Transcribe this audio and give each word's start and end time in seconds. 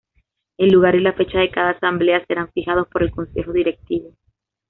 El 0.57 0.69
lugar 0.69 0.95
y 0.95 0.99
la 0.99 1.13
fecha 1.13 1.37
de 1.37 1.51
cada 1.51 1.69
Asamblea 1.69 2.25
serán 2.25 2.51
fijados 2.53 2.87
por 2.87 3.03
el 3.03 3.11
Consejo 3.11 3.51
Directivo. 3.53 4.09